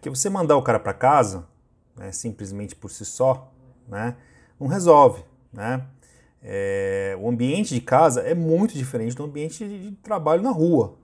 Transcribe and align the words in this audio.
Porque 0.00 0.10
você 0.10 0.30
mandar 0.30 0.56
o 0.56 0.62
cara 0.62 0.78
para 0.78 0.94
casa, 0.94 1.44
né, 1.96 2.12
simplesmente 2.12 2.72
por 2.72 2.88
si 2.88 3.04
só, 3.04 3.52
né, 3.88 4.14
não 4.58 4.68
resolve. 4.68 5.24
Né? 5.52 5.84
É, 6.40 7.18
o 7.20 7.28
ambiente 7.28 7.74
de 7.74 7.80
casa 7.80 8.20
é 8.20 8.32
muito 8.32 8.74
diferente 8.74 9.16
do 9.16 9.24
ambiente 9.24 9.66
de 9.66 9.90
trabalho 9.96 10.40
na 10.40 10.52
rua. 10.52 10.94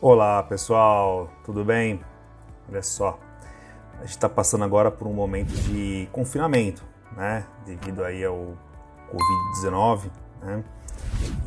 Olá 0.00 0.42
pessoal, 0.44 1.30
tudo 1.44 1.62
bem? 1.62 2.00
Olha 2.70 2.82
só, 2.82 3.18
a 3.98 4.00
gente 4.00 4.12
está 4.12 4.30
passando 4.30 4.64
agora 4.64 4.90
por 4.90 5.06
um 5.06 5.12
momento 5.12 5.50
de 5.50 6.08
confinamento, 6.10 6.82
né? 7.14 7.46
Devido 7.66 8.02
aí 8.02 8.24
ao 8.24 8.56
Covid-19, 9.12 10.10
né? 10.42 10.64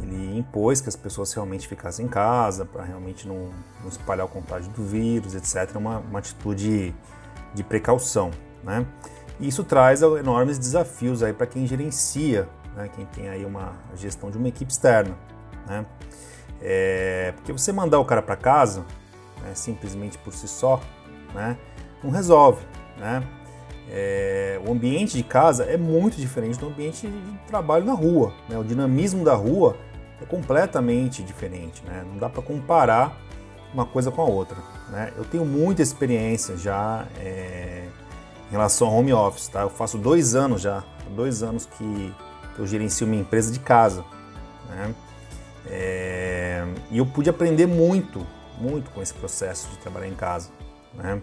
Ele 0.01 0.37
impôs 0.37 0.81
que 0.81 0.89
as 0.89 0.95
pessoas 0.95 1.31
realmente 1.33 1.67
ficassem 1.67 2.05
em 2.05 2.09
casa 2.09 2.65
para 2.65 2.83
realmente 2.83 3.27
não, 3.27 3.49
não, 3.81 3.89
espalhar 3.89 4.25
o 4.25 4.29
contágio 4.29 4.71
do 4.71 4.83
vírus, 4.83 5.35
etc. 5.35 5.75
Uma, 5.75 5.99
uma 5.99 6.19
atitude 6.19 6.95
de 7.53 7.63
precaução, 7.63 8.31
né? 8.63 8.85
E 9.39 9.47
isso 9.47 9.63
traz 9.63 10.01
enormes 10.01 10.57
desafios 10.57 11.23
aí 11.23 11.33
para 11.33 11.47
quem 11.47 11.65
gerencia, 11.65 12.47
né? 12.75 12.89
Quem 12.93 13.05
tem 13.05 13.29
aí 13.29 13.45
uma 13.45 13.73
gestão 13.95 14.29
de 14.29 14.37
uma 14.37 14.47
equipe 14.47 14.71
externa, 14.71 15.15
né? 15.67 15.85
É, 16.61 17.33
porque 17.35 17.51
você 17.51 17.71
mandar 17.71 17.99
o 17.99 18.05
cara 18.05 18.21
para 18.21 18.35
casa, 18.35 18.85
né, 19.41 19.53
simplesmente 19.53 20.17
por 20.17 20.33
si 20.33 20.47
só, 20.47 20.81
né, 21.33 21.57
não 22.03 22.11
resolve, 22.11 22.65
né? 22.97 23.23
É, 23.91 24.59
o 24.65 24.71
ambiente 24.71 25.17
de 25.17 25.23
casa 25.23 25.63
é 25.63 25.75
muito 25.75 26.17
diferente 26.17 26.59
do 26.59 26.67
ambiente 26.67 27.07
de 27.07 27.37
trabalho 27.47 27.85
na 27.85 27.93
rua. 27.93 28.33
Né? 28.47 28.57
O 28.57 28.63
dinamismo 28.63 29.23
da 29.23 29.33
rua 29.33 29.75
é 30.21 30.25
completamente 30.25 31.23
diferente. 31.23 31.83
Né? 31.85 32.05
Não 32.07 32.17
dá 32.17 32.29
para 32.29 32.41
comparar 32.41 33.17
uma 33.73 33.85
coisa 33.85 34.11
com 34.11 34.21
a 34.21 34.25
outra. 34.25 34.57
Né? 34.89 35.11
Eu 35.17 35.25
tenho 35.25 35.43
muita 35.43 35.81
experiência 35.81 36.55
já 36.55 37.07
é, 37.19 37.85
em 38.47 38.51
relação 38.51 38.87
ao 38.87 38.93
home 38.93 39.11
office. 39.11 39.47
Tá? 39.47 39.61
Eu 39.61 39.69
faço 39.69 39.97
dois 39.97 40.35
anos 40.35 40.61
já, 40.61 40.83
dois 41.15 41.41
anos 41.41 41.65
que 41.65 42.13
eu 42.57 42.67
gerencio 42.67 43.07
minha 43.07 43.21
empresa 43.21 43.51
de 43.51 43.59
casa. 43.59 44.05
Né? 44.69 44.93
É, 45.65 46.63
e 46.91 46.99
eu 46.99 47.05
pude 47.07 47.29
aprender 47.29 47.65
muito, 47.65 48.25
muito 48.59 48.91
com 48.91 49.01
esse 49.01 49.13
processo 49.15 49.67
de 49.69 49.77
trabalhar 49.77 50.07
em 50.07 50.15
casa. 50.15 50.49
Né? 50.93 51.21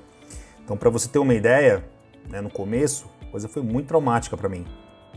Então, 0.64 0.77
para 0.77 0.91
você 0.91 1.09
ter 1.09 1.20
uma 1.20 1.34
ideia, 1.34 1.84
né, 2.28 2.41
no 2.41 2.50
começo, 2.50 3.06
a 3.22 3.27
coisa 3.27 3.48
foi 3.48 3.62
muito 3.62 3.88
traumática 3.88 4.36
para 4.36 4.48
mim. 4.48 4.64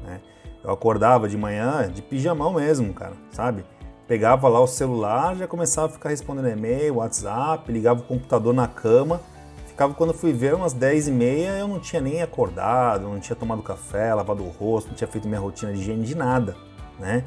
Né? 0.03 0.19
Eu 0.63 0.71
acordava 0.71 1.27
de 1.27 1.37
manhã 1.37 1.89
de 1.89 2.01
pijamão 2.01 2.53
mesmo, 2.53 2.93
cara, 2.93 3.13
sabe? 3.31 3.63
Pegava 4.07 4.47
lá 4.47 4.59
o 4.59 4.67
celular, 4.67 5.35
já 5.35 5.47
começava 5.47 5.87
a 5.87 5.89
ficar 5.89 6.09
respondendo 6.09 6.49
e-mail, 6.49 6.95
WhatsApp, 6.95 7.71
ligava 7.71 7.99
o 7.99 8.03
computador 8.03 8.53
na 8.53 8.67
cama. 8.67 9.21
Ficava 9.67 9.93
quando 9.93 10.13
fui 10.13 10.33
ver 10.33 10.55
umas 10.55 10.73
10 10.73 11.07
e 11.07 11.11
meia, 11.11 11.49
eu 11.59 11.67
não 11.67 11.79
tinha 11.79 12.01
nem 12.01 12.21
acordado, 12.21 13.03
não 13.03 13.19
tinha 13.19 13.35
tomado 13.35 13.61
café, 13.61 14.13
lavado 14.13 14.43
o 14.43 14.49
rosto, 14.49 14.89
não 14.89 14.95
tinha 14.95 15.07
feito 15.07 15.27
minha 15.27 15.39
rotina 15.39 15.71
de 15.71 15.79
higiene, 15.79 16.03
de 16.03 16.15
nada, 16.15 16.57
né? 16.99 17.23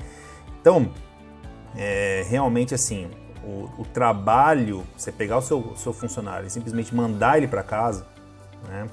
Então, 0.60 0.90
é, 1.76 2.26
realmente 2.28 2.74
assim, 2.74 3.08
o, 3.42 3.70
o, 3.80 3.84
trabalho, 3.84 4.84
você 4.96 5.10
pegar 5.10 5.38
o 5.38 5.42
seu, 5.42 5.74
seu 5.76 5.92
funcionário 5.92 6.46
e 6.46 6.50
simplesmente 6.50 6.94
mandar 6.94 7.38
ele 7.38 7.48
para 7.48 7.62
casa, 7.62 8.06
né? 8.68 8.86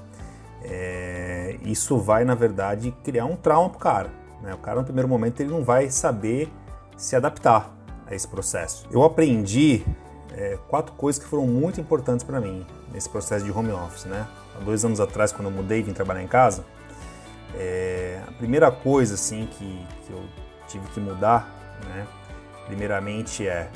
É, 0.64 1.58
isso 1.64 1.98
vai, 1.98 2.24
na 2.24 2.36
verdade, 2.36 2.92
criar 3.04 3.26
um 3.26 3.36
trauma 3.36 3.70
para 3.70 3.78
o 3.78 3.80
cara. 3.80 4.10
Né? 4.42 4.54
O 4.54 4.58
cara, 4.58 4.80
no 4.80 4.84
primeiro 4.86 5.08
momento, 5.08 5.40
ele 5.40 5.50
não 5.50 5.64
vai 5.64 5.90
saber 5.90 6.52
se 6.98 7.16
adaptar 7.16 7.74
a 8.06 8.14
esse 8.14 8.28
processo. 8.28 8.88
Eu 8.92 9.04
aprendi 9.04 9.86
é, 10.36 10.58
quatro 10.68 10.94
coisas 10.94 11.22
que 11.22 11.28
foram 11.28 11.46
muito 11.46 11.80
importantes 11.80 12.24
para 12.24 12.40
mim 12.40 12.66
nesse 12.92 13.10
processo 13.10 13.46
de 13.46 13.52
home 13.52 13.72
office. 13.72 14.06
Né? 14.06 14.28
Há 14.56 14.64
dois 14.64 14.84
anos 14.84 15.00
atrás, 15.00 15.32
quando 15.32 15.50
eu 15.50 15.52
mudei 15.54 15.80
e 15.80 15.84
vim 15.84 15.94
trabalhar 15.94 16.24
em 16.24 16.28
casa, 16.28 16.66
é, 17.56 18.22
a 18.28 18.32
primeira 18.34 18.72
coisa 18.72 19.16
assim 19.16 19.48
que, 19.52 19.86
que 20.06 20.14
eu 20.14 20.24
tive 20.68 20.88
que 20.90 21.00
mudar, 21.00 21.50
né, 21.86 22.08
primeiramente, 22.68 23.48
é 23.48 23.70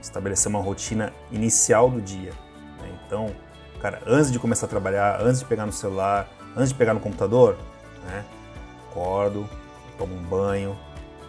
estabelecer 0.00 0.48
uma 0.48 0.60
rotina 0.60 1.12
inicial 1.30 1.90
do 1.90 2.00
dia. 2.00 2.32
Né? 2.80 2.98
Então, 3.06 3.34
cara, 3.80 4.00
antes 4.06 4.30
de 4.30 4.38
começar 4.38 4.66
a 4.66 4.68
trabalhar, 4.68 5.20
antes 5.20 5.40
de 5.40 5.46
pegar 5.46 5.66
no 5.66 5.72
celular, 5.72 6.28
antes 6.56 6.70
de 6.70 6.74
pegar 6.74 6.94
no 6.94 7.00
computador, 7.00 7.56
né? 8.04 8.24
Acordo, 8.90 9.48
tomo 9.96 10.14
um 10.14 10.22
banho, 10.22 10.76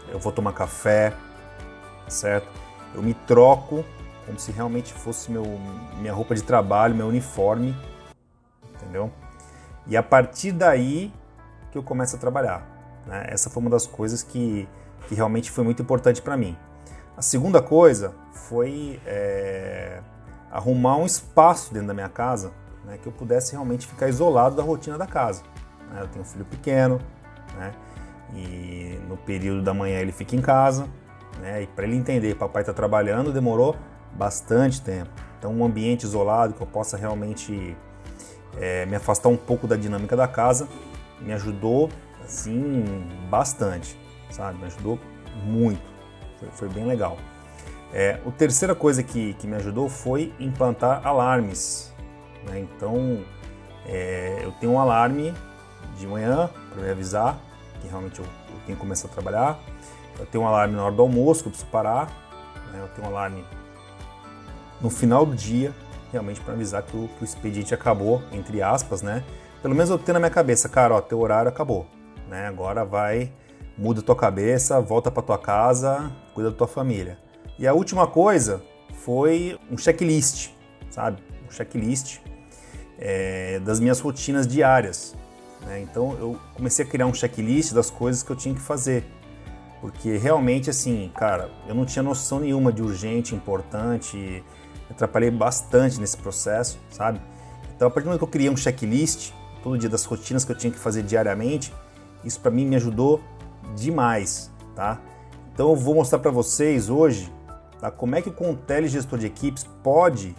eu 0.09 0.19
vou 0.19 0.31
tomar 0.31 0.53
café, 0.53 1.13
certo? 2.07 2.47
Eu 2.93 3.01
me 3.01 3.13
troco 3.13 3.85
como 4.25 4.39
se 4.39 4.51
realmente 4.51 4.93
fosse 4.93 5.31
meu, 5.31 5.43
minha 5.97 6.13
roupa 6.13 6.35
de 6.35 6.43
trabalho, 6.43 6.93
meu 6.93 7.07
uniforme, 7.07 7.75
entendeu? 8.75 9.11
E 9.87 9.97
a 9.97 10.03
partir 10.03 10.51
daí 10.51 11.11
que 11.71 11.77
eu 11.77 11.83
começo 11.83 12.15
a 12.15 12.19
trabalhar. 12.19 12.63
Né? 13.07 13.25
Essa 13.29 13.49
foi 13.49 13.61
uma 13.61 13.69
das 13.69 13.87
coisas 13.87 14.21
que, 14.21 14.67
que 15.07 15.15
realmente 15.15 15.49
foi 15.49 15.63
muito 15.63 15.81
importante 15.81 16.21
para 16.21 16.37
mim. 16.37 16.55
A 17.17 17.21
segunda 17.21 17.61
coisa 17.61 18.13
foi 18.33 18.99
é, 19.05 19.99
arrumar 20.51 20.97
um 20.97 21.05
espaço 21.05 21.73
dentro 21.73 21.87
da 21.89 21.93
minha 21.93 22.09
casa 22.09 22.51
né, 22.85 22.97
que 23.01 23.07
eu 23.07 23.11
pudesse 23.11 23.51
realmente 23.51 23.85
ficar 23.87 24.07
isolado 24.07 24.55
da 24.55 24.63
rotina 24.63 24.97
da 24.97 25.05
casa. 25.05 25.43
Né? 25.91 26.01
Eu 26.01 26.07
tenho 26.07 26.21
um 26.23 26.27
filho 26.27 26.45
pequeno, 26.45 26.99
né, 27.57 27.71
e 28.33 28.99
no 29.07 29.17
período 29.17 29.61
da 29.61 29.73
manhã 29.73 29.99
ele 29.99 30.11
fica 30.11 30.35
em 30.35 30.41
casa, 30.41 30.87
né, 31.39 31.63
e 31.63 31.67
para 31.67 31.85
ele 31.85 31.95
entender 31.95 32.35
papai 32.35 32.61
está 32.61 32.73
trabalhando 32.73 33.31
demorou 33.31 33.75
bastante 34.13 34.81
tempo. 34.81 35.11
Então, 35.37 35.53
um 35.53 35.63
ambiente 35.63 36.03
isolado 36.03 36.53
que 36.53 36.61
eu 36.61 36.67
possa 36.67 36.97
realmente 36.97 37.75
é, 38.57 38.85
me 38.85 38.95
afastar 38.95 39.29
um 39.29 39.37
pouco 39.37 39.67
da 39.67 39.75
dinâmica 39.75 40.15
da 40.15 40.27
casa 40.27 40.67
me 41.21 41.33
ajudou 41.33 41.89
assim 42.23 42.83
bastante, 43.29 43.97
sabe? 44.29 44.57
Me 44.57 44.65
ajudou 44.65 44.99
muito, 45.43 45.81
foi, 46.39 46.49
foi 46.51 46.69
bem 46.69 46.85
legal. 46.85 47.17
É, 47.93 48.19
a 48.25 48.31
terceira 48.31 48.75
coisa 48.75 49.01
que, 49.01 49.33
que 49.35 49.47
me 49.47 49.55
ajudou 49.55 49.89
foi 49.89 50.33
implantar 50.39 51.05
alarmes. 51.05 51.93
Né? 52.45 52.59
Então, 52.59 53.23
é, 53.85 54.41
eu 54.43 54.51
tenho 54.53 54.73
um 54.73 54.79
alarme 54.79 55.33
de 55.97 56.05
manhã 56.05 56.49
para 56.71 56.83
me 56.83 56.91
avisar 56.91 57.39
que 57.81 57.87
realmente 57.87 58.19
eu, 58.19 58.25
eu, 58.25 58.59
tenho 58.65 58.77
que 58.77 58.81
começar 58.81 59.07
a 59.07 59.11
trabalhar. 59.11 59.59
Eu 60.19 60.25
tenho 60.25 60.43
um 60.43 60.47
alarme 60.47 60.75
na 60.75 60.83
hora 60.83 60.93
do 60.93 61.01
almoço 61.01 61.43
que 61.43 61.47
eu 61.47 61.51
preciso 61.51 61.71
parar. 61.71 62.07
Né? 62.71 62.79
Eu 62.79 62.87
tenho 62.89 63.07
um 63.07 63.09
alarme 63.09 63.43
no 64.81 64.89
final 64.89 65.25
do 65.25 65.35
dia, 65.35 65.73
realmente 66.11 66.39
para 66.41 66.53
avisar 66.53 66.83
que 66.83 66.95
o, 66.95 67.07
que 67.07 67.23
o, 67.23 67.25
expediente 67.25 67.73
acabou, 67.73 68.21
entre 68.31 68.61
aspas, 68.61 69.01
né? 69.01 69.23
Pelo 69.61 69.75
menos 69.75 69.89
eu 69.89 69.97
tenho 69.97 70.13
na 70.13 70.19
minha 70.19 70.29
cabeça, 70.29 70.69
cara, 70.69 70.95
ó, 70.95 71.01
teu 71.01 71.19
horário 71.19 71.49
acabou, 71.49 71.85
né? 72.29 72.47
Agora 72.47 72.85
vai, 72.85 73.31
muda 73.77 74.01
tua 74.01 74.15
cabeça, 74.15 74.79
volta 74.79 75.11
para 75.11 75.21
tua 75.21 75.37
casa, 75.37 76.09
cuida 76.33 76.49
da 76.49 76.55
tua 76.55 76.67
família. 76.67 77.17
E 77.59 77.67
a 77.67 77.73
última 77.73 78.07
coisa 78.07 78.63
foi 79.03 79.59
um 79.69 79.77
checklist, 79.77 80.51
sabe? 80.89 81.21
Um 81.45 81.51
checklist 81.51 82.19
é, 82.97 83.59
das 83.59 83.81
minhas 83.81 83.99
rotinas 83.99 84.47
diárias. 84.47 85.13
Né? 85.65 85.81
Então 85.81 86.15
eu 86.17 86.39
comecei 86.53 86.85
a 86.85 86.87
criar 86.87 87.05
um 87.05 87.13
checklist 87.13 87.73
das 87.73 87.89
coisas 87.89 88.23
que 88.23 88.31
eu 88.31 88.35
tinha 88.37 88.55
que 88.55 88.61
fazer. 88.61 89.03
Porque 89.81 90.15
realmente, 90.15 90.69
assim, 90.69 91.11
cara, 91.13 91.51
eu 91.67 91.75
não 91.75 91.85
tinha 91.85 92.01
noção 92.01 92.39
nenhuma 92.39 92.71
de 92.71 92.81
urgente, 92.81 93.35
importante, 93.35 94.41
atrapalhei 94.89 95.29
bastante 95.29 95.99
nesse 95.99 96.15
processo, 96.15 96.79
sabe? 96.89 97.19
Então, 97.75 97.89
a 97.89 97.91
partir 97.91 98.05
do 98.05 98.07
momento 98.07 98.19
que 98.19 98.23
eu 98.23 98.29
criei 98.29 98.49
um 98.49 98.55
checklist, 98.55 99.33
todo 99.61 99.77
dia 99.77 99.89
das 99.89 100.05
rotinas 100.05 100.45
que 100.45 100.51
eu 100.53 100.57
tinha 100.57 100.71
que 100.71 100.79
fazer 100.79 101.03
diariamente, 101.03 101.73
isso 102.23 102.39
para 102.39 102.51
mim 102.51 102.65
me 102.65 102.77
ajudou 102.77 103.21
demais, 103.75 104.49
tá? 104.73 105.01
Então, 105.53 105.71
eu 105.71 105.75
vou 105.75 105.95
mostrar 105.95 106.19
para 106.19 106.31
vocês 106.31 106.89
hoje 106.89 107.29
Tá? 107.79 107.89
Como 107.89 108.15
é 108.15 108.21
que 108.21 108.29
o 108.29 108.33
Contele 108.33 108.87
Gestor 108.87 109.19
de 109.19 109.25
Equipes 109.25 109.65
pode 109.83 110.35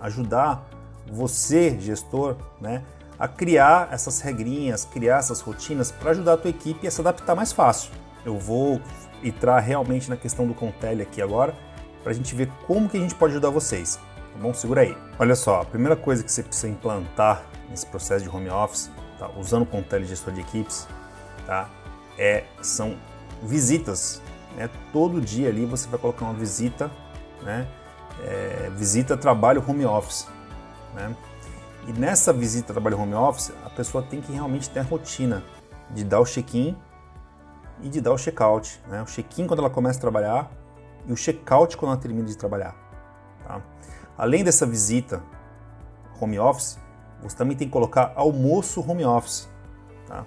ajudar 0.00 0.68
você, 1.10 1.78
gestor, 1.78 2.36
né, 2.60 2.82
a 3.18 3.28
criar 3.28 3.88
essas 3.92 4.20
regrinhas, 4.20 4.84
criar 4.84 5.18
essas 5.18 5.40
rotinas 5.40 5.92
para 5.92 6.10
ajudar 6.10 6.34
a 6.34 6.36
tua 6.36 6.50
equipe 6.50 6.86
a 6.86 6.90
se 6.90 7.00
adaptar 7.00 7.34
mais 7.34 7.52
fácil. 7.52 7.90
Eu 8.24 8.38
vou 8.38 8.80
entrar 9.22 9.58
realmente 9.60 10.08
na 10.08 10.16
questão 10.16 10.46
do 10.46 10.54
Contele 10.54 11.02
aqui 11.02 11.20
agora, 11.20 11.54
para 12.02 12.12
a 12.12 12.14
gente 12.14 12.34
ver 12.34 12.50
como 12.66 12.88
que 12.88 12.96
a 12.96 13.00
gente 13.00 13.14
pode 13.14 13.32
ajudar 13.32 13.50
vocês. 13.50 13.96
Tá 13.96 14.38
bom? 14.40 14.52
Segura 14.52 14.82
aí. 14.82 14.96
Olha 15.18 15.34
só, 15.34 15.62
a 15.62 15.64
primeira 15.64 15.96
coisa 15.96 16.22
que 16.22 16.30
você 16.30 16.42
precisa 16.42 16.68
implantar 16.68 17.44
nesse 17.70 17.86
processo 17.86 18.24
de 18.24 18.34
home 18.34 18.50
office, 18.50 18.90
tá? 19.18 19.30
usando 19.38 19.62
o 19.62 19.66
Contele 19.66 20.04
Gestor 20.04 20.34
de 20.34 20.40
Equipes, 20.40 20.88
tá? 21.46 21.70
é, 22.18 22.44
são 22.62 22.96
visitas 23.42 24.22
né? 24.56 24.70
Todo 24.92 25.20
dia 25.20 25.48
ali 25.48 25.66
você 25.66 25.88
vai 25.88 25.98
colocar 25.98 26.24
uma 26.24 26.34
visita, 26.34 26.90
né? 27.42 27.66
É, 28.22 28.70
visita 28.76 29.16
trabalho 29.16 29.62
home 29.66 29.84
office. 29.84 30.28
Né? 30.94 31.14
E 31.88 31.92
nessa 31.92 32.32
visita 32.32 32.72
trabalho 32.72 32.98
home 32.98 33.14
office, 33.14 33.52
a 33.64 33.70
pessoa 33.70 34.02
tem 34.02 34.20
que 34.20 34.32
realmente 34.32 34.70
ter 34.70 34.80
a 34.80 34.82
rotina 34.82 35.42
de 35.90 36.04
dar 36.04 36.20
o 36.20 36.24
check-in, 36.24 36.76
e 37.80 37.88
de 37.88 38.00
dar 38.00 38.12
o 38.12 38.18
check-out, 38.18 38.80
né? 38.88 39.02
o 39.02 39.06
check-in 39.06 39.46
quando 39.46 39.60
ela 39.60 39.70
começa 39.70 39.98
a 39.98 40.00
trabalhar 40.00 40.50
e 41.06 41.12
o 41.12 41.16
check-out 41.16 41.76
quando 41.76 41.92
ela 41.92 42.00
termina 42.00 42.26
de 42.26 42.36
trabalhar. 42.36 42.74
Tá? 43.46 43.60
Além 44.16 44.44
dessa 44.44 44.64
visita 44.64 45.22
home 46.20 46.38
office, 46.38 46.78
você 47.22 47.36
também 47.36 47.56
tem 47.56 47.66
que 47.66 47.72
colocar 47.72 48.12
almoço 48.16 48.80
home 48.80 49.04
office, 49.04 49.48
tá? 50.06 50.24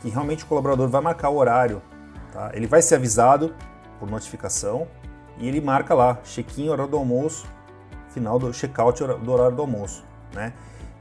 que 0.00 0.08
realmente 0.08 0.44
o 0.44 0.46
colaborador 0.46 0.88
vai 0.88 1.00
marcar 1.00 1.28
o 1.28 1.36
horário. 1.36 1.82
Tá? 2.32 2.50
Ele 2.54 2.66
vai 2.66 2.82
ser 2.82 2.96
avisado 2.96 3.54
por 3.98 4.10
notificação 4.10 4.86
e 5.38 5.48
ele 5.48 5.60
marca 5.60 5.94
lá, 5.94 6.18
check-in, 6.24 6.68
hora 6.68 6.86
do 6.86 6.96
almoço, 6.96 7.46
final 8.10 8.38
do 8.38 8.52
check-out 8.52 9.02
do 9.02 9.32
horário 9.32 9.56
do 9.56 9.62
almoço. 9.62 10.04
Né? 10.34 10.52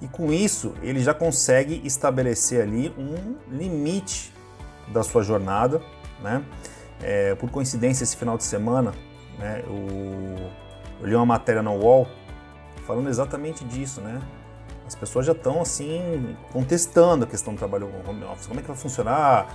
E 0.02 0.08
com 0.08 0.32
isso, 0.32 0.74
ele 0.82 1.00
já 1.00 1.14
consegue 1.14 1.82
estabelecer 1.84 2.62
ali 2.62 2.94
um 2.98 3.36
limite 3.50 4.34
da 4.88 5.04
sua 5.04 5.24
jornada. 5.24 5.82
Né? 6.22 6.44
É, 7.02 7.36
por 7.36 7.50
coincidência, 7.50 8.04
esse 8.04 8.16
final 8.16 8.38
de 8.38 8.44
semana, 8.44 8.94
né, 9.40 9.64
eu, 9.66 10.52
eu 11.02 11.08
li 11.08 11.16
uma 11.16 11.26
matéria 11.26 11.64
na 11.64 11.72
UOL 11.72 12.08
falando 12.86 13.10
exatamente 13.10 13.66
disso. 13.66 14.02
Né? 14.02 14.22
As 14.86 14.96
pessoas 14.96 15.26
já 15.26 15.34
estão 15.34 15.62
assim 15.62 16.38
contestando 16.52 17.26
a 17.26 17.28
questão 17.28 17.54
do 17.54 17.58
trabalho 17.58 17.90
home 18.08 18.24
office. 18.24 18.48
Como 18.48 18.60
é 18.60 18.64
que 18.64 18.68
vai 18.68 18.78
funcionar? 18.78 19.48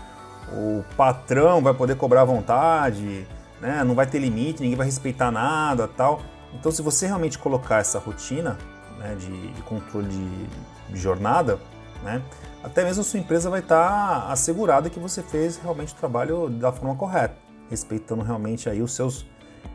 O 0.52 0.84
patrão 0.96 1.62
vai 1.62 1.74
poder 1.74 1.96
cobrar 1.96 2.22
à 2.22 2.24
vontade, 2.24 3.26
né? 3.60 3.84
não 3.84 3.94
vai 3.94 4.06
ter 4.06 4.18
limite, 4.18 4.60
ninguém 4.60 4.76
vai 4.76 4.86
respeitar 4.86 5.30
nada 5.30 5.88
tal. 5.88 6.20
Então, 6.52 6.70
se 6.70 6.82
você 6.82 7.06
realmente 7.06 7.38
colocar 7.38 7.78
essa 7.78 7.98
rotina 7.98 8.58
né, 8.98 9.14
de, 9.14 9.52
de, 9.52 9.62
controle 9.62 10.08
de, 10.08 10.46
de 10.92 11.00
jornada, 11.00 11.58
né, 12.02 12.22
até 12.62 12.84
mesmo 12.84 13.00
a 13.00 13.04
sua 13.04 13.18
empresa 13.18 13.48
vai 13.48 13.60
estar 13.60 14.22
tá 14.26 14.32
assegurada 14.32 14.90
que 14.90 15.00
você 15.00 15.22
fez 15.22 15.56
realmente 15.56 15.94
o 15.94 15.96
trabalho 15.96 16.48
da 16.48 16.70
forma 16.70 16.94
correta, 16.94 17.34
respeitando 17.70 18.22
realmente 18.22 18.68
aí 18.68 18.82
os 18.82 18.92
seus 18.92 19.26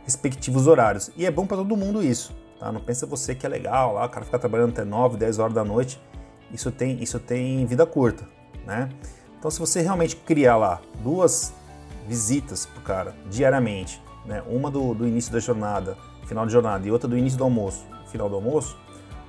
respectivos 0.03 0.67
horários. 0.67 1.11
E 1.17 1.25
é 1.25 1.31
bom 1.31 1.45
para 1.45 1.57
todo 1.57 1.75
mundo 1.75 2.03
isso, 2.03 2.33
tá? 2.59 2.71
Não 2.71 2.79
pensa 2.79 3.05
você 3.05 3.35
que 3.35 3.45
é 3.45 3.49
legal 3.49 3.95
lá, 3.95 4.05
o 4.05 4.09
cara 4.09 4.25
ficar 4.25 4.39
trabalhando 4.39 4.69
até 4.69 4.85
9, 4.85 5.17
10 5.17 5.39
horas 5.39 5.53
da 5.53 5.63
noite. 5.63 5.99
Isso 6.51 6.71
tem, 6.71 7.01
isso 7.03 7.19
tem 7.19 7.65
vida 7.65 7.85
curta, 7.85 8.25
né? 8.65 8.89
Então, 9.37 9.51
se 9.51 9.59
você 9.59 9.81
realmente 9.81 10.15
criar 10.15 10.57
lá 10.57 10.81
duas 11.03 11.53
visitas 12.07 12.65
para 12.65 12.79
o 12.79 12.83
cara 12.83 13.15
diariamente, 13.29 14.01
né? 14.25 14.43
uma 14.47 14.71
do, 14.71 14.93
do 14.93 15.07
início 15.07 15.31
da 15.31 15.39
jornada, 15.39 15.97
final 16.25 16.45
de 16.45 16.51
jornada, 16.51 16.87
e 16.87 16.91
outra 16.91 17.07
do 17.07 17.17
início 17.17 17.37
do 17.37 17.43
almoço, 17.43 17.85
final 18.09 18.29
do 18.29 18.35
almoço, 18.35 18.77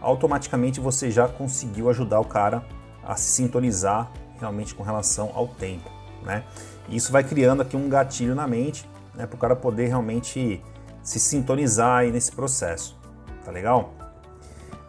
automaticamente 0.00 0.80
você 0.80 1.10
já 1.10 1.28
conseguiu 1.28 1.90
ajudar 1.90 2.20
o 2.20 2.24
cara 2.24 2.64
a 3.02 3.16
se 3.16 3.30
sintonizar 3.30 4.10
realmente 4.38 4.74
com 4.74 4.82
relação 4.82 5.32
ao 5.34 5.48
tempo, 5.48 5.90
né? 6.22 6.44
E 6.88 6.96
isso 6.96 7.12
vai 7.12 7.24
criando 7.24 7.62
aqui 7.62 7.76
um 7.76 7.88
gatilho 7.88 8.34
na 8.34 8.46
mente, 8.46 8.88
né, 9.14 9.26
para 9.26 9.36
o 9.36 9.38
cara 9.38 9.56
poder 9.56 9.88
realmente 9.88 10.62
se 11.02 11.18
sintonizar 11.18 11.98
aí 11.98 12.12
nesse 12.12 12.32
processo, 12.32 12.96
tá 13.44 13.50
legal? 13.50 13.92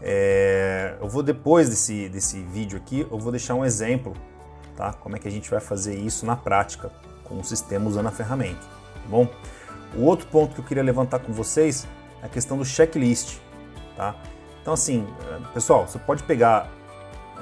É, 0.02 0.96
eu 1.02 1.10
vou 1.10 1.24
depois 1.24 1.70
desse, 1.70 2.08
desse 2.10 2.42
vídeo 2.42 2.78
aqui, 2.78 3.06
eu 3.10 3.18
vou 3.18 3.32
deixar 3.32 3.56
um 3.56 3.66
exemplo, 3.66 4.14
tá? 4.80 4.94
Como 4.94 5.18
é 5.18 5.20
que 5.20 5.28
a 5.28 5.32
gente 5.32 5.52
vai 5.52 5.60
fazer 5.60 5.94
isso 5.94 6.26
na 6.26 6.38
prática 6.38 6.90
com 7.26 7.38
o 7.38 7.44
sistema 7.44 7.86
usando 7.86 8.08
a 8.08 8.12
ferramenta, 8.12 8.62
tá 8.62 9.10
bom? 9.10 9.28
O 9.94 10.06
outro 10.06 10.26
ponto 10.28 10.56
que 10.56 10.62
eu 10.62 10.64
queria 10.64 10.82
levantar 10.82 11.20
com 11.20 11.34
vocês 11.34 11.86
é 12.24 12.26
a 12.26 12.30
questão 12.30 12.58
do 12.58 12.64
checklist, 12.64 13.40
tá? 13.98 14.16
Então, 14.62 14.74
assim, 14.74 15.06
pessoal, 15.54 15.86
você 15.86 16.00
pode 16.00 16.24
pegar, 16.24 16.72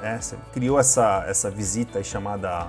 né, 0.02 0.18
você 0.20 0.36
criou 0.52 0.80
essa, 0.80 1.24
essa 1.28 1.48
visita 1.48 2.02
chamada 2.02 2.66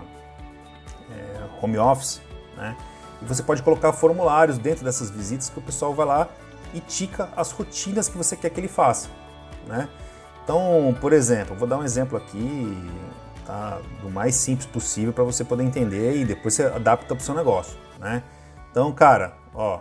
é, 1.10 1.50
home 1.60 1.80
office, 1.80 2.22
né? 2.56 2.77
E 3.24 3.25
você 3.25 3.42
pode 3.42 3.63
colocar 3.63 3.92
formulários 3.92 4.60
dentro 4.60 4.86
dessas 4.86 5.10
visitas 5.10 5.50
que 5.50 5.57
o 5.57 5.62
pessoal 5.63 5.95
vai 5.95 6.06
lá 6.06 6.30
e 6.75 6.80
tica 6.80 7.30
as 7.36 7.51
rotinas 7.51 8.07
que 8.07 8.15
você 8.15 8.36
quer 8.36 8.51
que 8.51 8.60
ele 8.60 8.68
faça, 8.68 9.10
né? 9.65 9.89
Então, 10.44 10.95
por 11.01 11.12
exemplo, 11.12 11.56
vou 11.56 11.68
dar 11.68 11.77
um 11.77 11.83
exemplo 11.83 12.18
aqui, 12.18 12.77
tá? 13.50 13.81
Do 14.04 14.12
mais 14.12 14.36
simples 14.36 14.68
possível 14.68 15.12
para 15.12 15.24
você 15.24 15.44
poder 15.44 15.63
entender 15.63 16.18
e 16.18 16.24
depois 16.24 16.54
você 16.54 16.66
adapta 16.66 17.16
para 17.16 17.18
o 17.18 17.25
seu 17.25 17.34
negócio, 17.34 17.75
né? 17.98 18.22
Então, 18.69 18.94
cara, 18.94 19.34
ó, 19.56 19.80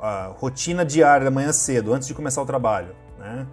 a 0.00 0.32
rotina 0.38 0.86
diária 0.86 1.26
da 1.26 1.30
manhã 1.30 1.52
cedo, 1.52 1.92
antes 1.92 2.08
de 2.08 2.14
começar 2.14 2.40
o 2.40 2.46
trabalho, 2.46 2.96
né? 3.18 3.46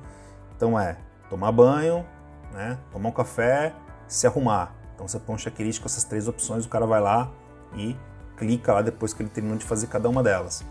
Então 0.56 0.80
é 0.80 0.98
tomar 1.30 1.52
banho, 1.52 2.06
né? 2.54 2.78
tomar 2.94 3.10
um 3.10 3.12
café, 3.12 3.74
se 4.08 4.25
arrumar. 4.25 4.74
Então 4.96 5.06
você 5.06 5.19
põe 5.19 5.36
um 5.36 5.38
checklist 5.38 5.81
com 5.81 5.86
essas 5.86 6.06
três 6.06 6.30
opções, 6.30 6.66
o 6.66 6.69
cara 6.69 6.86
vai 6.86 7.02
lá 7.02 7.30
e 7.75 7.94
clica 8.38 8.72
lá 8.72 8.81
depois 8.81 9.14
que 9.14 9.22
ele 9.22 9.30
terminou 9.30 9.58
de 9.58 9.66
fazer 9.66 9.88
cada 9.88 10.08
uma 10.08 10.24
delas. 10.24 10.64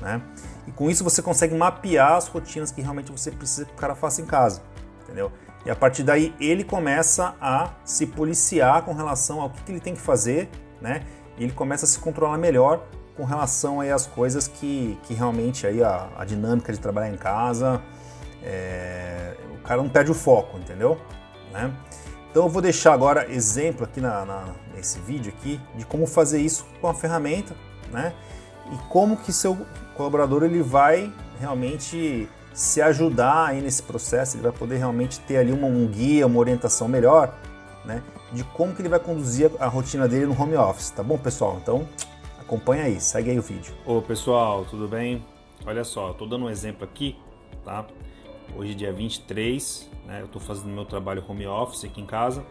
Né? 0.00 0.22
E 0.68 0.70
com 0.70 0.88
isso 0.88 1.02
você 1.02 1.20
consegue 1.20 1.56
mapear 1.56 2.12
as 2.12 2.28
rotinas 2.28 2.70
que 2.70 2.80
realmente 2.80 3.10
você 3.10 3.32
precisa 3.32 3.64
que 3.64 3.72
o 3.72 3.76
cara 3.76 3.96
faça 3.96 4.22
em 4.22 4.26
casa, 4.26 4.62
entendeu? 5.02 5.32
E 5.64 5.70
a 5.70 5.76
partir 5.76 6.02
daí 6.02 6.34
ele 6.38 6.62
começa 6.62 7.34
a 7.40 7.70
se 7.84 8.06
policiar 8.06 8.82
com 8.82 8.92
relação 8.92 9.40
ao 9.40 9.50
que, 9.50 9.62
que 9.62 9.72
ele 9.72 9.80
tem 9.80 9.94
que 9.94 10.00
fazer, 10.00 10.48
né? 10.80 11.02
E 11.38 11.44
ele 11.44 11.52
começa 11.52 11.84
a 11.84 11.88
se 11.88 11.98
controlar 11.98 12.36
melhor 12.38 12.86
com 13.16 13.24
relação 13.24 13.80
aí 13.80 13.90
às 13.90 14.06
coisas 14.06 14.46
que, 14.46 14.98
que 15.04 15.14
realmente 15.14 15.66
aí 15.66 15.82
a, 15.82 16.08
a 16.16 16.24
dinâmica 16.24 16.72
de 16.72 16.78
trabalhar 16.78 17.08
em 17.08 17.16
casa, 17.16 17.80
é, 18.42 19.36
o 19.54 19.62
cara 19.62 19.80
não 19.80 19.88
perde 19.88 20.10
o 20.10 20.14
foco, 20.14 20.58
entendeu? 20.58 20.98
Né? 21.52 21.72
Então 22.30 22.44
eu 22.44 22.48
vou 22.48 22.60
deixar 22.60 22.92
agora 22.92 23.32
exemplo 23.32 23.84
aqui 23.84 24.00
na, 24.00 24.24
na, 24.24 24.54
nesse 24.74 24.98
vídeo 24.98 25.32
aqui 25.36 25.60
de 25.76 25.86
como 25.86 26.06
fazer 26.06 26.40
isso 26.40 26.66
com 26.80 26.88
a 26.88 26.94
ferramenta, 26.94 27.54
né? 27.90 28.12
E 28.72 28.76
como 28.88 29.16
que 29.16 29.32
seu 29.32 29.56
colaborador 29.94 30.42
ele 30.42 30.62
vai 30.62 31.12
realmente 31.38 32.28
se 32.54 32.80
ajudar 32.80 33.48
aí 33.48 33.60
nesse 33.60 33.82
processo, 33.82 34.36
ele 34.36 34.44
vai 34.44 34.52
poder 34.52 34.76
realmente 34.76 35.18
ter 35.20 35.38
ali 35.38 35.50
uma, 35.50 35.66
um 35.66 35.88
guia, 35.88 36.24
uma 36.24 36.38
orientação 36.38 36.86
melhor, 36.86 37.36
né? 37.84 38.00
De 38.32 38.44
como 38.44 38.72
que 38.72 38.80
ele 38.80 38.88
vai 38.88 39.00
conduzir 39.00 39.50
a, 39.58 39.66
rotina 39.66 40.06
dele 40.06 40.26
no 40.26 40.40
home 40.40 40.54
office, 40.54 40.90
tá 40.90 41.02
bom, 41.02 41.18
pessoal? 41.18 41.58
Então 41.60 41.86
acompanha 42.38 42.84
aí, 42.84 43.00
segue 43.00 43.30
aí 43.30 43.38
o 43.38 43.42
vídeo. 43.42 43.74
Ô 43.84 44.00
pessoal, 44.00 44.64
tudo 44.64 44.86
bem? 44.86 45.24
Olha 45.66 45.82
só, 45.82 46.12
estou 46.12 46.28
dando 46.28 46.44
um 46.44 46.50
exemplo 46.50 46.84
aqui, 46.84 47.16
tá? 47.64 47.84
Hoje 48.56 48.70
é 48.70 48.74
dia 48.74 48.92
23, 48.92 49.90
né? 50.06 50.20
Eu 50.20 50.26
estou 50.26 50.40
fazendo 50.40 50.68
meu 50.68 50.84
trabalho 50.84 51.24
home 51.28 51.46
office 51.48 51.84
aqui 51.84 52.00
em 52.00 52.06
casa 52.06 52.44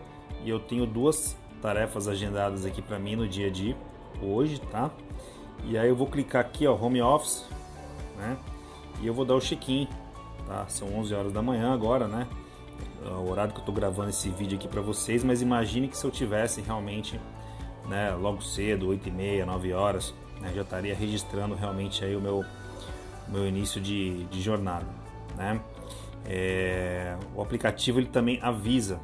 e 0.43 0.49
eu 0.49 0.59
tenho 0.59 0.85
duas 0.85 1.37
tarefas 1.61 2.09
agendadas 2.09 2.65
aqui 2.65 2.81
para 2.81 2.99
mim 2.99 3.15
no 3.15 3.25
dia 3.25 3.49
dia 3.49 3.77
hoje, 4.21 4.59
tá? 4.69 4.91
E 5.63 5.77
aí 5.77 5.87
eu 5.87 5.95
vou 5.95 6.07
clicar 6.07 6.41
aqui, 6.41 6.67
ó, 6.67 6.75
home 6.75 7.01
office, 7.01 7.45
né? 8.17 8.37
E 9.01 9.07
eu 9.07 9.13
vou 9.13 9.25
dar 9.25 9.35
o 9.35 9.39
check-in, 9.39 9.87
tá? 10.45 10.65
São 10.67 10.93
11 10.95 11.13
horas 11.13 11.33
da 11.33 11.41
manhã 11.41 11.73
agora, 11.73 12.07
né? 12.07 12.27
É 13.05 13.09
o 13.09 13.29
horário 13.29 13.51
que 13.51 13.59
eu 13.59 13.63
estou 13.63 13.75
gravando 13.75 14.09
esse 14.09 14.29
vídeo 14.29 14.57
aqui 14.57 14.67
para 14.67 14.81
vocês, 14.81 15.23
mas 15.23 15.41
imagine 15.41 15.87
que 15.87 15.97
se 15.97 16.05
eu 16.05 16.11
tivesse 16.11 16.61
realmente, 16.61 17.19
né, 17.87 18.11
logo 18.11 18.41
cedo, 18.41 18.87
8 18.87 19.09
e 19.09 19.11
meia, 19.11 19.45
9 19.45 19.73
horas, 19.73 20.13
né, 20.39 20.51
já 20.55 20.61
estaria 20.61 20.95
registrando 20.95 21.53
realmente 21.53 22.03
aí 22.03 22.15
o 22.15 22.21
meu, 22.21 22.45
meu 23.27 23.47
início 23.47 23.81
de, 23.81 24.23
de 24.25 24.41
jornada, 24.41 24.87
né? 25.35 25.59
É, 26.25 27.17
o 27.35 27.41
aplicativo 27.41 27.99
ele 27.99 28.07
também 28.07 28.39
avisa, 28.41 28.99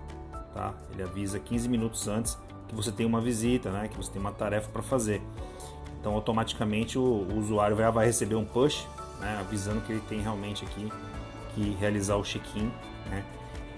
tá? 0.53 0.73
Ele 0.93 1.03
avisa 1.03 1.37
15 1.37 1.67
minutos 1.67 2.07
antes 2.07 2.37
que 2.67 2.75
você 2.75 2.91
tem 2.91 3.05
uma 3.05 3.19
visita, 3.19 3.69
né? 3.71 3.87
Que 3.87 3.97
você 3.97 4.11
tem 4.11 4.21
uma 4.21 4.31
tarefa 4.31 4.69
para 4.69 4.81
fazer. 4.81 5.21
Então 5.99 6.13
automaticamente 6.13 6.97
o, 6.97 7.01
o 7.01 7.37
usuário 7.37 7.75
vai, 7.75 7.91
vai, 7.91 8.05
receber 8.05 8.35
um 8.35 8.45
push, 8.45 8.87
né? 9.19 9.37
Avisando 9.39 9.81
que 9.81 9.91
ele 9.91 10.01
tem 10.07 10.21
realmente 10.21 10.65
aqui 10.65 10.91
que 11.53 11.75
realizar 11.79 12.15
o 12.15 12.23
check-in, 12.23 12.71
né? 13.09 13.23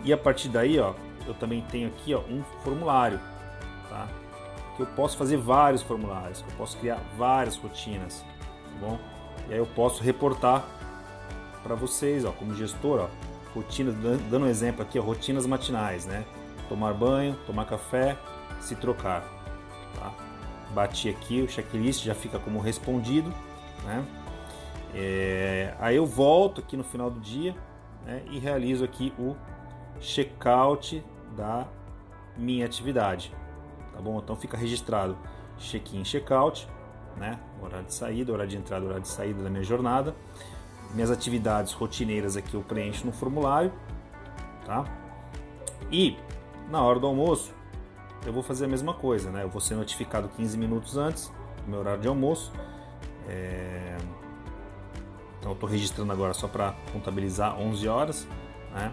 E 0.03 0.12
a 0.12 0.17
partir 0.17 0.50
daí, 0.50 0.79
ó, 0.79 0.93
eu 1.27 1.33
também 1.33 1.62
tenho 1.69 1.88
aqui, 1.88 2.13
ó, 2.13 2.19
um 2.19 2.43
formulário, 2.63 3.19
tá? 3.89 4.07
Que 4.75 4.83
eu 4.83 4.88
posso 4.88 5.17
fazer 5.17 5.38
vários 5.38 5.81
formulários, 5.81 6.41
que 6.41 6.50
eu 6.50 6.57
posso 6.57 6.77
criar 6.77 7.00
várias 7.17 7.55
rotinas, 7.57 8.25
tá 8.39 8.79
bom? 8.79 9.00
E 9.48 9.53
aí 9.53 9.60
eu 9.60 9.65
posso 9.65 10.03
reportar 10.03 10.65
para 11.63 11.75
vocês, 11.75 12.25
ó, 12.25 12.31
como 12.31 12.55
gestor, 12.55 13.01
ó, 13.01 13.07
rotinas, 13.53 13.95
dando 14.29 14.45
um 14.45 14.50
exemplo 14.50 14.81
aqui, 14.81 14.98
ó, 14.98 15.01
rotinas 15.01 15.45
matinais, 15.45 16.05
né? 16.05 16.25
Tomar 16.67 16.93
banho, 16.93 17.38
tomar 17.45 17.65
café, 17.65 18.17
se 18.60 18.75
trocar. 18.75 19.24
Tá? 20.00 20.13
Bati 20.74 21.10
aqui 21.10 21.41
o 21.41 21.50
checklist, 21.50 22.03
já 22.03 22.15
fica 22.15 22.39
como 22.39 22.60
respondido, 22.60 23.31
né? 23.83 24.05
É, 24.93 25.74
aí 25.79 25.95
eu 25.95 26.05
volto 26.05 26.62
aqui 26.62 26.75
no 26.75 26.83
final 26.83 27.10
do 27.10 27.19
dia 27.19 27.55
né, 28.05 28.24
e 28.29 28.39
realizo 28.39 28.83
aqui 28.83 29.13
o 29.17 29.36
checkout 30.00 31.03
da 31.36 31.67
minha 32.38 32.65
atividade, 32.65 33.33
tá 33.93 34.01
bom? 34.01 34.19
Então 34.19 34.36
fica 34.36 34.57
registrado 34.57 35.17
check-in, 35.57 36.03
check-out, 36.03 36.67
né? 37.17 37.39
Horário 37.62 37.86
de 37.86 37.93
saída, 37.93 38.31
horário 38.31 38.50
de 38.50 38.57
entrada, 38.57 38.83
horário 38.83 39.03
de 39.03 39.10
saída 39.10 39.43
da 39.43 39.50
minha 39.50 39.63
jornada 39.63 40.15
minhas 40.93 41.12
atividades 41.12 41.74
rotineiras 41.74 42.36
aqui 42.36 42.53
eu 42.53 42.62
preencho 42.62 43.05
no 43.05 43.12
formulário, 43.12 43.71
tá? 44.65 44.86
E 45.91 46.17
na 46.69 46.81
hora 46.81 47.00
do 47.00 47.07
almoço 47.07 47.53
eu 48.25 48.33
vou 48.33 48.43
fazer 48.43 48.65
a 48.65 48.67
mesma 48.67 48.93
coisa, 48.93 49.31
né? 49.31 49.43
Eu 49.43 49.50
vou 49.50 49.62
ser 49.62 49.75
notificado 49.75 50.29
15 50.29 50.57
minutos 50.57 50.98
antes 50.98 51.31
do 51.63 51.71
meu 51.71 51.79
horário 51.79 52.01
de 52.01 52.07
almoço. 52.07 52.51
É... 53.27 53.98
Então 55.41 55.51
eu 55.51 55.55
estou 55.55 55.67
registrando 55.67 56.12
agora 56.13 56.36
só 56.36 56.48
para 56.48 56.75
contabilizar 56.93 57.60
11 57.60 57.88
horas, 57.88 58.27
né? 58.71 58.91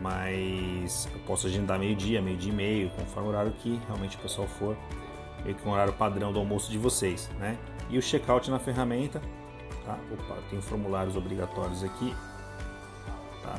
Mas 0.00 1.06
eu 1.12 1.20
posso 1.20 1.46
agendar 1.46 1.78
meio-dia, 1.78 2.20
meio-dia 2.20 2.50
e 2.50 2.54
meio, 2.54 2.90
conforme 2.90 3.28
o 3.28 3.32
horário 3.32 3.52
que 3.52 3.78
realmente 3.86 4.16
o 4.16 4.20
pessoal 4.20 4.48
for, 4.48 4.74
meio 5.44 5.54
que 5.54 5.68
um 5.68 5.72
horário 5.72 5.92
padrão 5.92 6.32
do 6.32 6.38
almoço 6.38 6.70
de 6.70 6.78
vocês, 6.78 7.30
né? 7.38 7.58
E 7.90 7.98
o 7.98 8.02
checkout 8.02 8.50
na 8.50 8.58
ferramenta, 8.58 9.20
tá? 9.84 9.98
Opa, 10.12 10.38
tem 10.48 10.60
formulários 10.62 11.14
obrigatórios 11.14 11.84
aqui, 11.84 12.14
tá? 13.42 13.56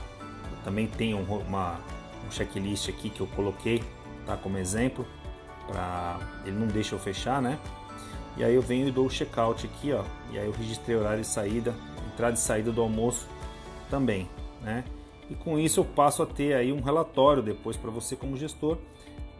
Eu 0.51 0.57
também 0.63 0.87
tenho 0.87 1.19
uma, 1.19 1.79
um 2.25 2.31
checklist 2.31 2.89
aqui 2.89 3.11
que 3.11 3.21
eu 3.21 3.27
coloquei, 3.27 3.83
tá? 4.25 4.35
Como 4.37 4.57
exemplo, 4.57 5.07
para 5.67 6.19
ele 6.45 6.57
não 6.57 6.67
deixa 6.67 6.95
eu 6.95 6.99
fechar, 6.99 7.43
né? 7.43 7.59
E 8.35 8.43
aí 8.43 8.53
eu 8.53 8.61
venho 8.61 8.87
e 8.87 8.91
dou 8.91 9.05
o 9.05 9.09
checkout 9.09 9.65
aqui, 9.65 9.93
ó. 9.93 10.03
E 10.31 10.39
aí 10.39 10.45
eu 10.45 10.51
registrei 10.51 10.95
horário 10.95 11.21
de 11.21 11.27
saída, 11.27 11.73
entrada 12.17 12.35
e 12.35 12.39
saída 12.39 12.71
do 12.71 12.81
almoço 12.81 13.27
também, 13.91 14.27
né? 14.63 14.83
E 15.29 15.35
com 15.35 15.59
isso 15.59 15.81
eu 15.81 15.85
passo 15.85 16.23
a 16.23 16.25
ter 16.25 16.55
aí 16.55 16.73
um 16.73 16.81
relatório 16.81 17.43
depois 17.43 17.77
para 17.77 17.91
você 17.91 18.15
como 18.15 18.35
gestor 18.35 18.77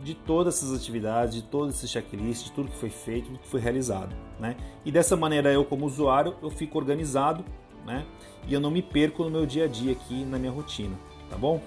de 0.01 0.13
todas 0.13 0.57
essas 0.57 0.77
atividades, 0.79 1.33
de 1.33 1.41
todo 1.41 1.71
esse 1.71 1.87
checklist, 1.87 2.45
de 2.45 2.51
tudo 2.51 2.69
que 2.69 2.77
foi 2.77 2.91
feito, 2.91 3.27
tudo 3.27 3.39
que 3.39 3.47
foi 3.47 3.59
realizado, 3.59 4.15
né? 4.39 4.55
E 4.85 4.91
dessa 4.91 5.17
maneira 5.17 5.51
eu 5.51 5.65
como 5.65 5.87
usuário 5.87 6.35
eu 6.41 6.51
fico 6.51 6.77
organizado, 6.77 7.43
né? 7.83 8.05
E 8.47 8.53
eu 8.53 8.59
não 8.59 8.69
me 8.69 8.83
perco 8.83 9.23
no 9.23 9.31
meu 9.31 9.45
dia 9.45 9.65
a 9.65 9.67
dia 9.67 9.93
aqui 9.93 10.23
na 10.23 10.37
minha 10.37 10.51
rotina, 10.51 10.95
tá 11.31 11.35
bom? 11.35 11.59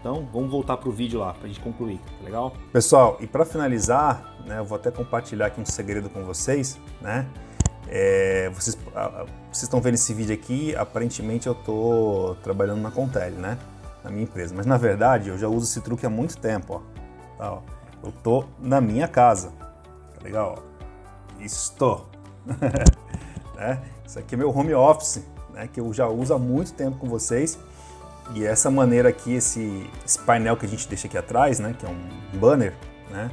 Então 0.00 0.26
vamos 0.32 0.50
voltar 0.50 0.78
para 0.78 0.88
o 0.88 0.92
vídeo 0.92 1.20
lá 1.20 1.34
para 1.34 1.44
a 1.44 1.48
gente 1.48 1.60
concluir, 1.60 1.98
tá 1.98 2.24
legal? 2.24 2.54
Pessoal, 2.72 3.18
e 3.20 3.26
para 3.26 3.44
finalizar, 3.44 4.34
né, 4.46 4.58
eu 4.58 4.64
vou 4.64 4.76
até 4.76 4.90
compartilhar 4.90 5.46
aqui 5.46 5.60
um 5.60 5.66
segredo 5.66 6.08
com 6.08 6.24
vocês, 6.24 6.80
né? 7.02 7.28
É, 7.88 8.50
vocês, 8.50 8.76
estão 9.52 9.80
vendo 9.80 9.94
esse 9.94 10.12
vídeo 10.14 10.34
aqui, 10.34 10.74
aparentemente 10.76 11.46
eu 11.46 11.52
estou 11.52 12.34
trabalhando 12.36 12.80
na 12.80 12.90
Contele, 12.90 13.36
né? 13.36 13.58
Na 14.02 14.10
minha 14.10 14.24
empresa. 14.24 14.54
Mas 14.54 14.66
na 14.66 14.76
verdade 14.76 15.28
eu 15.28 15.38
já 15.38 15.48
uso 15.48 15.66
esse 15.66 15.80
truque 15.80 16.06
há 16.06 16.10
muito 16.10 16.36
tempo, 16.38 16.74
ó. 16.74 17.38
Tá, 17.38 17.52
ó. 17.52 17.62
Eu 18.02 18.12
tô 18.12 18.44
na 18.58 18.80
minha 18.80 19.08
casa. 19.08 19.52
Tá 19.58 20.22
legal? 20.22 20.58
Ó. 20.58 21.42
Estou. 21.42 22.08
né? 23.56 23.82
Isso 24.06 24.18
aqui 24.18 24.34
é 24.34 24.38
meu 24.38 24.56
home 24.56 24.74
office, 24.74 25.22
né? 25.52 25.68
Que 25.72 25.80
eu 25.80 25.92
já 25.92 26.06
uso 26.08 26.34
há 26.34 26.38
muito 26.38 26.72
tempo 26.72 26.98
com 26.98 27.08
vocês. 27.08 27.58
E 28.34 28.44
essa 28.44 28.70
maneira 28.70 29.10
aqui, 29.10 29.34
esse, 29.34 29.90
esse 30.04 30.18
painel 30.18 30.56
que 30.56 30.64
a 30.64 30.68
gente 30.68 30.88
deixa 30.88 31.06
aqui 31.06 31.18
atrás, 31.18 31.58
né? 31.58 31.74
Que 31.78 31.84
é 31.84 31.88
um 31.88 32.38
banner, 32.38 32.74
né? 33.10 33.30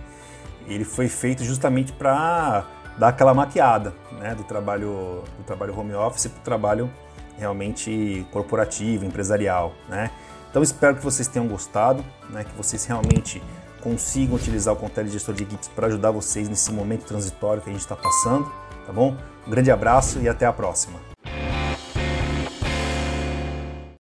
Ele 0.68 0.84
foi 0.84 1.08
feito 1.08 1.44
justamente 1.44 1.92
para 1.94 2.66
dar 2.98 3.10
aquela 3.10 3.34
maquiada 3.34 3.94
né, 4.20 4.36
do 4.36 4.44
trabalho 4.44 5.24
do 5.38 5.44
trabalho 5.46 5.78
home 5.78 5.94
office 5.94 6.28
para 6.28 6.40
o 6.40 6.44
trabalho 6.44 6.92
realmente 7.38 8.26
corporativo, 8.32 9.06
empresarial. 9.06 9.74
Né? 9.90 10.12
Então 10.50 10.62
espero 10.62 10.96
que 10.96 11.04
vocês 11.04 11.28
tenham 11.28 11.48
gostado, 11.48 12.04
né, 12.30 12.44
que 12.44 12.56
vocês 12.56 12.86
realmente 12.86 13.42
consigam 13.82 14.36
utilizar 14.36 14.74
o 14.74 14.78
Contele 14.78 15.10
Gestor 15.10 15.34
de 15.34 15.44
Equipes 15.44 15.68
para 15.70 15.88
ajudar 15.88 16.12
vocês 16.12 16.48
nesse 16.48 16.72
momento 16.72 17.06
transitório 17.06 17.62
que 17.62 17.70
a 17.70 17.74
gente 17.74 17.82
está 17.82 17.96
passando, 17.96 18.52
tá 18.86 18.94
bom? 18.94 19.16
Um 19.48 19.50
grande 19.50 19.72
abraço 19.72 20.20
e 20.20 20.30
até 20.30 20.46
a 20.46 20.54
próxima. 20.54 21.11